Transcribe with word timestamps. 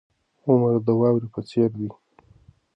عمر 0.47 0.73
د 0.87 0.89
واورې 0.99 1.27
په 1.33 1.41
څیر 1.49 1.71
دی. 1.79 1.89